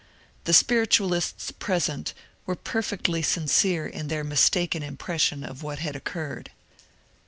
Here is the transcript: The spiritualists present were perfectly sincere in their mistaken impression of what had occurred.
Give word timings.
The 0.45 0.53
spiritualists 0.53 1.51
present 1.51 2.15
were 2.47 2.55
perfectly 2.55 3.21
sincere 3.21 3.85
in 3.85 4.07
their 4.07 4.23
mistaken 4.23 4.81
impression 4.81 5.43
of 5.43 5.61
what 5.61 5.77
had 5.77 5.95
occurred. 5.95 6.49